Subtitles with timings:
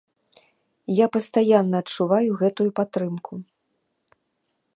[0.99, 3.33] Я пастаянна адчуваю гэтую падтрымку.